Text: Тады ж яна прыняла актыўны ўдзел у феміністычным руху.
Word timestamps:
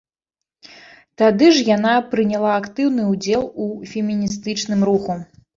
Тады 1.23 1.49
ж 1.57 1.67
яна 1.75 1.91
прыняла 2.15 2.55
актыўны 2.63 3.07
ўдзел 3.13 3.47
у 3.67 3.71
феміністычным 3.93 4.79
руху. 4.91 5.13